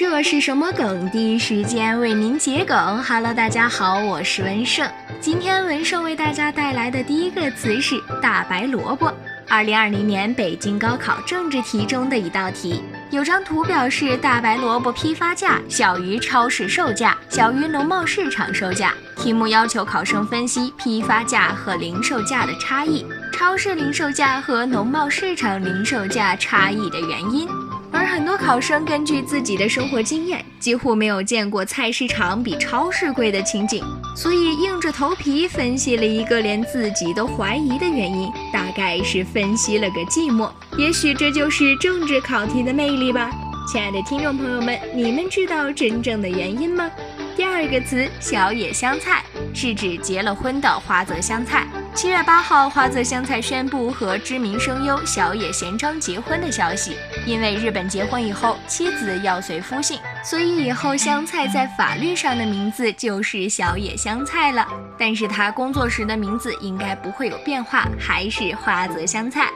[0.00, 1.10] 这是什么梗？
[1.10, 3.04] 第一时间为您解梗。
[3.04, 4.90] Hello，大家好，我是文胜。
[5.20, 9.12] 今天文胜为大家带来的第一个词是“大白萝卜”。
[9.46, 18.94] 二零二零年北京高考政治题中的一道题，有张图表示大白萝卜批发价小于超市售价，小于农贸市场售价。
[19.16, 23.04] 题目要求考生分析批发价和零售价的差异，
[23.34, 27.46] 超市零售价和农贸市场零售价差异的原因。
[27.92, 33.84] 而很多考生根据自己的生活经验，几乎没有见过菜市场比超市贵的情景，
[34.16, 40.50] 所以硬着头皮分析了一个连自己都怀疑的原因，大概是分析了个寂寞。
[40.78, 43.30] 也许这就是政治考题的魅力吧。
[43.70, 46.90] 亲爱的听众朋友们，你们知道真正的原因吗？
[47.36, 51.66] 第二个词“小野香菜”是指结了婚的花泽香菜。
[51.92, 56.96] 七月八号，花泽香菜宣布和知名声优小野贤章结婚的消息。
[57.26, 64.66] 因为日本结婚以后，妻子要随夫姓，所以以后香菜在法律上的名字就是小野香菜了。
[64.96, 69.50] 但是他工作时的名字应该不会有变化，还是花泽香菜。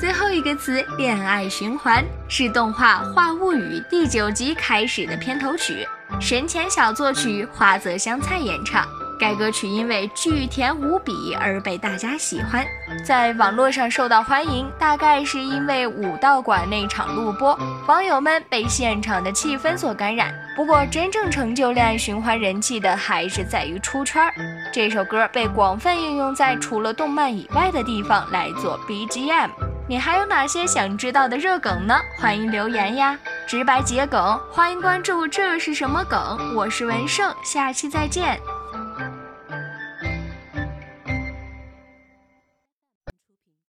[0.00, 5.86] 最后一个词“恋爱循环”是动画《画物语》第九集开始的片头曲，
[6.18, 8.88] 神前小作曲，花泽香菜演唱。
[9.18, 12.64] 该歌曲因为巨甜无比而被大家喜欢，
[13.04, 20.34] 在网络上受到欢迎，大概是因为武道馆那场录播，网友们被现场的气氛所感染。
[20.56, 24.22] 不过，真正成就恋爱循环人气的，还是在于出圈。
[24.72, 29.50] 这首歌被广泛应用在除了动漫以外的地方来做 BGM。
[29.86, 32.00] 你还有哪些想知道的热梗呢？
[32.18, 33.18] 欢迎留言呀！
[33.46, 35.26] 直白桔梗，欢迎关注。
[35.26, 36.54] 这是什么梗？
[36.54, 38.40] 我是文胜，下期再见。